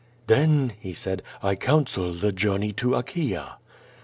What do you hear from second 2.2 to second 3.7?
journey to Achaea."